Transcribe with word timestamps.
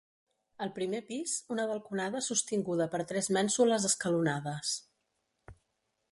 Al 0.65 0.69
primer 0.77 1.01
pis, 1.09 1.33
una 1.55 1.65
balconada 1.71 2.21
sostinguda 2.27 2.87
per 2.95 3.01
tres 3.11 3.29
mènsules 3.37 3.85
escalonades. 3.91 4.73